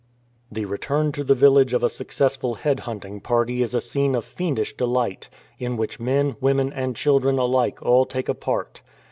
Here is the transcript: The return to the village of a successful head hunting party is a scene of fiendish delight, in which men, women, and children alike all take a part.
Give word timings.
The 0.51 0.65
return 0.65 1.11
to 1.11 1.23
the 1.23 1.35
village 1.35 1.73
of 1.73 1.83
a 1.83 1.87
successful 1.87 2.55
head 2.55 2.79
hunting 2.89 3.19
party 3.19 3.61
is 3.61 3.75
a 3.75 3.79
scene 3.79 4.15
of 4.15 4.25
fiendish 4.25 4.75
delight, 4.75 5.29
in 5.59 5.77
which 5.77 5.99
men, 5.99 6.35
women, 6.41 6.73
and 6.73 6.95
children 6.95 7.37
alike 7.37 7.83
all 7.83 8.07
take 8.07 8.27
a 8.27 8.33
part. 8.33 8.81